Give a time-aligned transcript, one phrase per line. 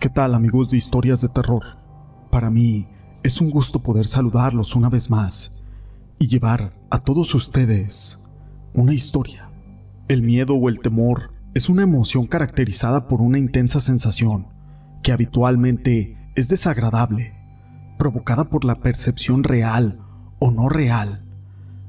[0.00, 1.62] ¿Qué tal amigos de historias de terror?
[2.30, 2.88] Para mí
[3.22, 5.62] es un gusto poder saludarlos una vez más
[6.18, 8.26] y llevar a todos ustedes
[8.72, 9.50] una historia.
[10.08, 14.46] El miedo o el temor es una emoción caracterizada por una intensa sensación
[15.02, 17.34] que habitualmente es desagradable,
[17.98, 20.00] provocada por la percepción real
[20.38, 21.26] o no real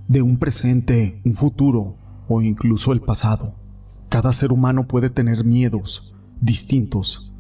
[0.10, 1.96] de un presente, un futuro
[2.28, 3.56] o incluso el pasado.
[4.10, 7.31] Cada ser humano puede tener miedos distintos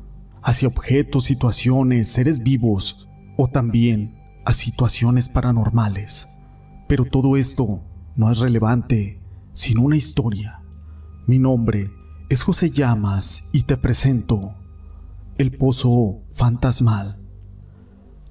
[0.41, 6.37] hacia objetos, situaciones, seres vivos o también a situaciones paranormales.
[6.87, 7.83] Pero todo esto
[8.15, 9.21] no es relevante
[9.53, 10.61] sin una historia.
[11.27, 11.91] Mi nombre
[12.29, 14.55] es José Llamas y te presento
[15.37, 17.19] El Pozo Fantasmal.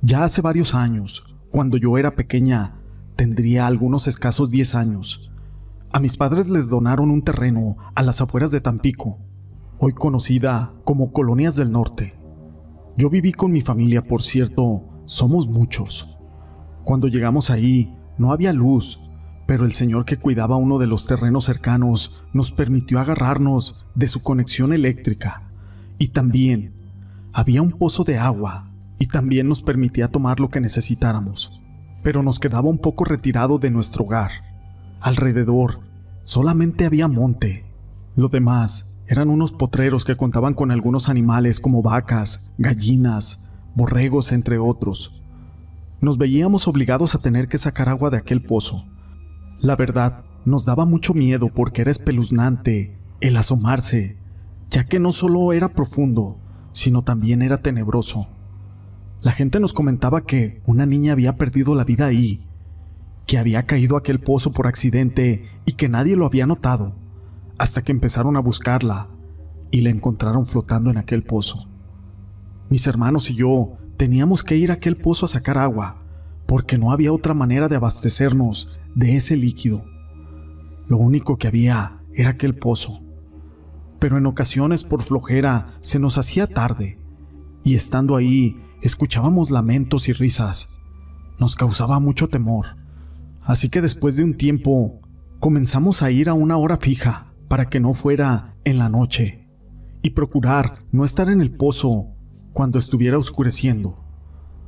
[0.02, 2.80] Ya hace varios años, cuando yo era pequeña,
[3.16, 5.30] tendría algunos escasos 10 años,
[5.92, 9.18] a mis padres les donaron un terreno a las afueras de Tampico,
[9.82, 12.14] hoy conocida como Colonias del Norte.
[12.98, 16.18] Yo viví con mi familia, por cierto, somos muchos.
[16.84, 19.00] Cuando llegamos ahí, no había luz,
[19.46, 24.20] pero el señor que cuidaba uno de los terrenos cercanos nos permitió agarrarnos de su
[24.20, 25.50] conexión eléctrica.
[25.98, 26.74] Y también
[27.32, 31.62] había un pozo de agua y también nos permitía tomar lo que necesitáramos.
[32.02, 34.30] Pero nos quedaba un poco retirado de nuestro hogar.
[35.00, 35.80] Alrededor
[36.22, 37.69] solamente había monte.
[38.16, 44.58] Lo demás eran unos potreros que contaban con algunos animales como vacas, gallinas, borregos, entre
[44.58, 45.22] otros.
[46.00, 48.86] Nos veíamos obligados a tener que sacar agua de aquel pozo
[49.60, 54.16] la verdad, nos daba mucho miedo porque era espeluznante el asomarse,
[54.70, 56.38] ya que no solo era profundo,
[56.72, 58.26] sino también era tenebroso.
[59.20, 62.48] La gente nos comentaba que una niña había perdido la vida ahí,
[63.26, 66.96] que había caído aquel pozo por accidente y que nadie lo había notado,
[67.60, 69.08] hasta que empezaron a buscarla
[69.70, 71.68] y la encontraron flotando en aquel pozo.
[72.70, 76.02] Mis hermanos y yo teníamos que ir a aquel pozo a sacar agua,
[76.46, 79.84] porque no había otra manera de abastecernos de ese líquido.
[80.88, 83.02] Lo único que había era aquel pozo.
[83.98, 86.98] Pero en ocasiones por flojera se nos hacía tarde,
[87.62, 90.80] y estando ahí escuchábamos lamentos y risas.
[91.38, 92.78] Nos causaba mucho temor.
[93.42, 95.02] Así que después de un tiempo
[95.40, 99.48] comenzamos a ir a una hora fija para que no fuera en la noche
[100.02, 102.06] y procurar no estar en el pozo
[102.52, 103.98] cuando estuviera oscureciendo.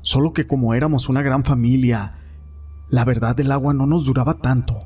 [0.00, 2.18] Solo que como éramos una gran familia,
[2.88, 4.80] la verdad el agua no nos duraba tanto.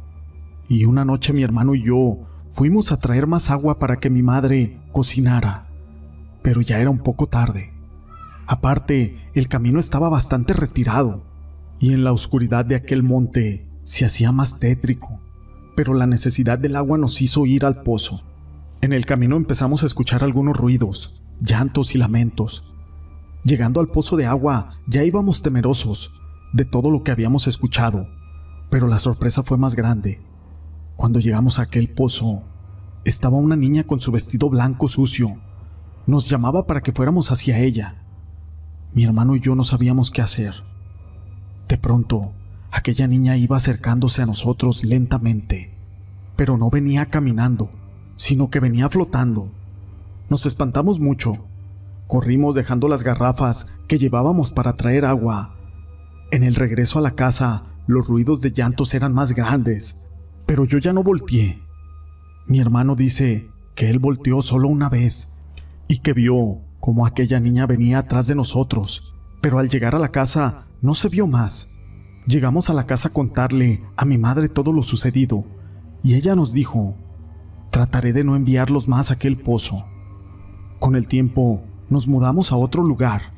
[0.68, 2.18] Y una noche mi hermano y yo
[2.50, 5.68] fuimos a traer más agua para que mi madre cocinara.
[6.42, 7.72] Pero ya era un poco tarde.
[8.46, 11.24] Aparte, el camino estaba bastante retirado,
[11.80, 15.18] y en la oscuridad de aquel monte se hacía más tétrico.
[15.76, 18.24] Pero la necesidad del agua nos hizo ir al pozo.
[18.80, 22.64] En el camino empezamos a escuchar algunos ruidos, llantos y lamentos.
[23.44, 26.20] Llegando al pozo de agua, ya íbamos temerosos
[26.52, 28.08] de todo lo que habíamos escuchado,
[28.70, 30.20] pero la sorpresa fue más grande.
[30.96, 32.44] Cuando llegamos a aquel pozo,
[33.04, 35.40] estaba una niña con su vestido blanco sucio.
[36.06, 38.02] Nos llamaba para que fuéramos hacia ella.
[38.94, 40.64] Mi hermano y yo no sabíamos qué hacer.
[41.68, 42.32] De pronto,
[42.70, 45.72] aquella niña iba acercándose a nosotros lentamente,
[46.36, 47.70] pero no venía caminando,
[48.14, 49.50] sino que venía flotando.
[50.28, 51.46] Nos espantamos mucho
[52.06, 55.56] Corrimos dejando las garrafas que llevábamos para traer agua.
[56.30, 60.06] En el regreso a la casa, los ruidos de llantos eran más grandes,
[60.46, 61.60] pero yo ya no volteé.
[62.46, 65.40] Mi hermano dice que él volteó solo una vez
[65.88, 70.12] y que vio como aquella niña venía atrás de nosotros, pero al llegar a la
[70.12, 71.76] casa no se vio más.
[72.26, 75.44] Llegamos a la casa a contarle a mi madre todo lo sucedido
[76.02, 76.96] y ella nos dijo,
[77.70, 79.86] trataré de no enviarlos más a aquel pozo.
[80.80, 83.32] Con el tiempo nos mudamos a otro lugar,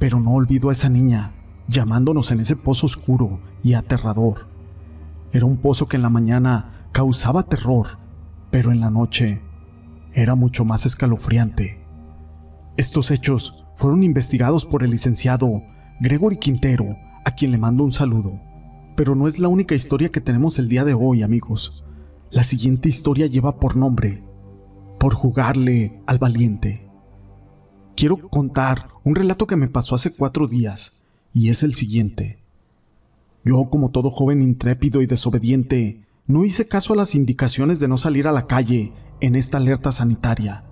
[0.00, 1.34] pero no olvido a esa niña
[1.68, 4.48] llamándonos en ese pozo oscuro y aterrador.
[5.32, 7.98] Era un pozo que en la mañana causaba terror,
[8.50, 9.40] pero en la noche
[10.12, 11.86] era mucho más escalofriante.
[12.76, 15.62] Estos hechos fueron investigados por el licenciado
[16.00, 18.40] Gregory Quintero, a quien le mando un saludo.
[18.96, 21.84] Pero no es la única historia que tenemos el día de hoy, amigos.
[22.30, 24.22] La siguiente historia lleva por nombre,
[24.98, 26.90] por jugarle al valiente
[28.00, 32.38] quiero contar un relato que me pasó hace cuatro días, y es el siguiente.
[33.44, 37.98] Yo, como todo joven intrépido y desobediente, no hice caso a las indicaciones de no
[37.98, 40.64] salir a la calle en esta alerta sanitaria.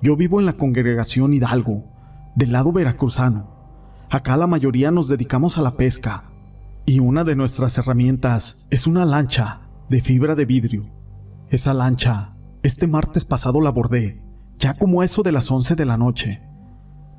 [0.00, 1.84] Yo vivo en la congregación Hidalgo,
[2.36, 3.59] del lado veracruzano.
[4.10, 6.24] Acá la mayoría nos dedicamos a la pesca,
[6.84, 10.90] y una de nuestras herramientas es una lancha de fibra de vidrio.
[11.48, 14.20] Esa lancha, este martes pasado la bordé
[14.60, 16.42] ya como eso de las 11 de la noche.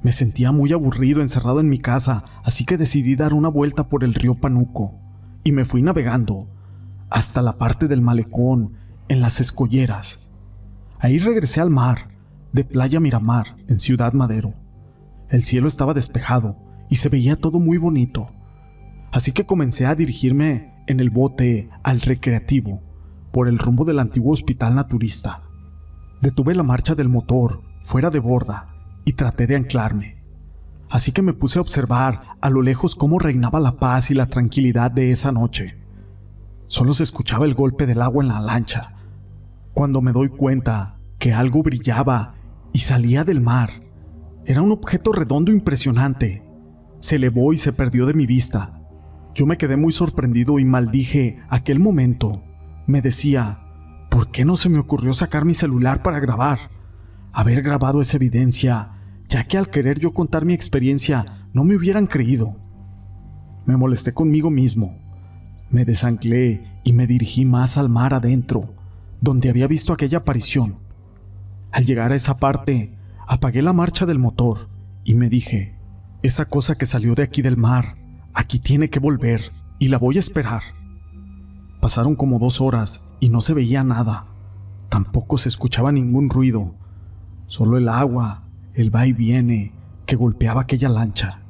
[0.04, 4.04] Me sentía muy aburrido encerrado en mi casa, así que decidí dar una vuelta por
[4.04, 5.00] el río Panuco
[5.44, 6.48] y me fui navegando
[7.10, 8.74] hasta la parte del malecón
[9.08, 10.30] en las escolleras.
[11.00, 12.10] Ahí regresé al mar,
[12.54, 14.54] de Playa Miramar, en Ciudad Madero.
[15.30, 18.30] El cielo estaba despejado y se veía todo muy bonito.
[19.12, 22.84] Así que comencé a dirigirme en el bote al recreativo
[23.32, 25.42] por el rumbo del antiguo hospital naturista.
[26.22, 30.22] Detuve la marcha del motor fuera de borda y traté de anclarme.
[30.90, 34.26] Así que me puse a observar a lo lejos cómo reinaba la paz y la
[34.26, 35.80] tranquilidad de esa noche.
[36.68, 38.96] Solo se escuchaba el golpe del agua en la lancha,
[39.74, 42.36] cuando me doy cuenta que algo brillaba
[42.74, 43.82] y salía del mar.
[44.44, 46.51] Era un objeto redondo impresionante.
[47.02, 48.80] Se elevó y se perdió de mi vista.
[49.34, 52.44] Yo me quedé muy sorprendido y maldije aquel momento.
[52.86, 53.64] Me decía,
[54.12, 56.70] ¿por qué no se me ocurrió sacar mi celular para grabar?
[57.34, 62.06] Haber grabado esa evidencia, ya que al querer yo contar mi experiencia no me hubieran
[62.06, 62.56] creído.
[63.66, 65.00] Me molesté conmigo mismo.
[65.72, 68.76] Me desanclé y me dirigí más al mar adentro,
[69.22, 70.78] donde había visto aquella aparición.
[71.72, 72.96] Al llegar a esa parte,
[73.28, 74.70] apagué la marcha del motor
[75.04, 75.81] y me dije,
[76.24, 77.98] esa cosa que salió de aquí del mar,
[78.34, 80.62] aquí tiene que volver y la voy a esperar.
[81.82, 84.28] Pasaron como dos horas y no se veía nada.
[84.90, 86.76] Tampoco se escuchaba ningún ruido,
[87.48, 89.74] solo el agua, el va y viene
[90.06, 91.42] que golpeaba aquella lancha.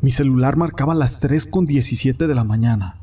[0.00, 3.00] Mi celular marcaba las 3 con 17 de la mañana,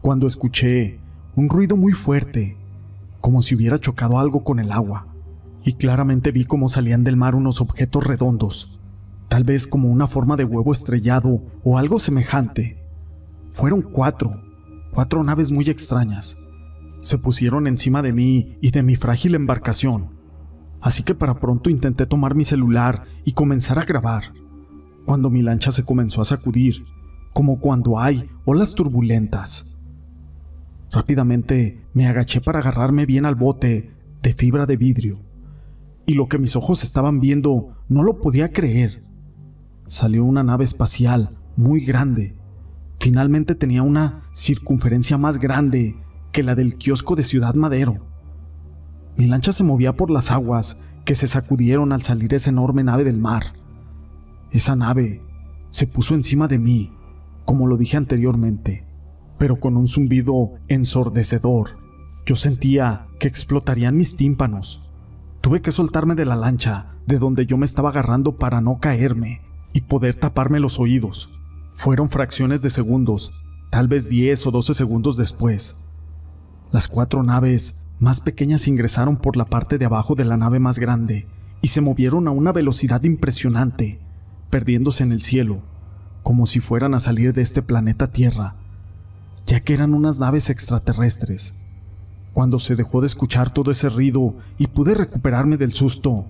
[0.00, 1.00] cuando escuché
[1.34, 2.56] un ruido muy fuerte,
[3.20, 5.06] como si hubiera chocado algo con el agua
[5.66, 8.78] y claramente vi cómo salían del mar unos objetos redondos,
[9.28, 12.78] tal vez como una forma de huevo estrellado o algo semejante.
[13.52, 14.42] Fueron cuatro,
[14.92, 16.36] cuatro naves muy extrañas.
[17.00, 20.10] Se pusieron encima de mí y de mi frágil embarcación,
[20.80, 24.32] así que para pronto intenté tomar mi celular y comenzar a grabar,
[25.04, 26.84] cuando mi lancha se comenzó a sacudir,
[27.32, 29.76] como cuando hay olas turbulentas.
[30.90, 35.20] Rápidamente me agaché para agarrarme bien al bote de fibra de vidrio
[36.06, 39.05] y lo que mis ojos estaban viendo no lo podía creer.
[39.86, 42.36] Salió una nave espacial muy grande.
[42.98, 45.96] Finalmente tenía una circunferencia más grande
[46.32, 48.04] que la del kiosco de Ciudad Madero.
[49.16, 53.04] Mi lancha se movía por las aguas que se sacudieron al salir esa enorme nave
[53.04, 53.52] del mar.
[54.50, 55.22] Esa nave
[55.68, 56.92] se puso encima de mí,
[57.44, 58.84] como lo dije anteriormente,
[59.38, 61.78] pero con un zumbido ensordecedor.
[62.26, 64.90] Yo sentía que explotarían mis tímpanos.
[65.40, 69.45] Tuve que soltarme de la lancha, de donde yo me estaba agarrando para no caerme
[69.76, 71.28] y poder taparme los oídos.
[71.74, 75.84] Fueron fracciones de segundos, tal vez 10 o 12 segundos después.
[76.72, 80.78] Las cuatro naves más pequeñas ingresaron por la parte de abajo de la nave más
[80.78, 81.28] grande
[81.60, 84.00] y se movieron a una velocidad impresionante,
[84.48, 85.60] perdiéndose en el cielo,
[86.22, 88.54] como si fueran a salir de este planeta Tierra,
[89.44, 91.52] ya que eran unas naves extraterrestres.
[92.32, 96.24] Cuando se dejó de escuchar todo ese ruido y pude recuperarme del susto,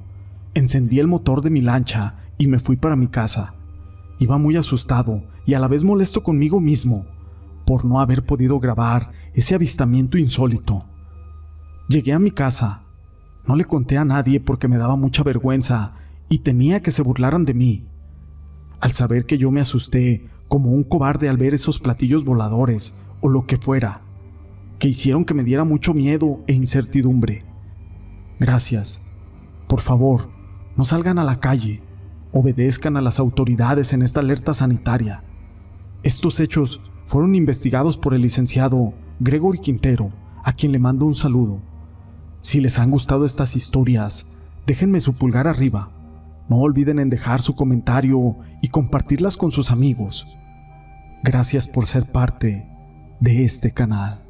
[0.55, 3.55] encendí el motor de mi lancha y me fui para mi casa.
[4.19, 7.07] Iba muy asustado y a la vez molesto conmigo mismo
[7.67, 10.85] por no haber podido grabar ese avistamiento insólito.
[11.89, 12.83] Llegué a mi casa.
[13.47, 15.97] No le conté a nadie porque me daba mucha vergüenza
[16.29, 17.87] y temía que se burlaran de mí.
[18.81, 23.29] Al saber que yo me asusté como un cobarde al ver esos platillos voladores o
[23.29, 24.03] lo que fuera,
[24.79, 27.45] que hicieron que me diera mucho miedo e incertidumbre.
[28.39, 29.01] Gracias.
[29.69, 30.29] Por favor,
[30.77, 31.83] no salgan a la calle.
[32.39, 35.25] Obedezcan a las autoridades en esta alerta sanitaria.
[36.03, 40.13] Estos hechos fueron investigados por el licenciado Gregory Quintero,
[40.45, 41.63] a quien le mando un saludo.
[42.43, 45.91] Si les han gustado estas historias, déjenme su pulgar arriba.
[46.51, 50.27] No olviden en dejar su comentario y compartirlas con sus amigos.
[51.25, 52.69] Gracias por ser parte
[53.19, 54.26] de este canal.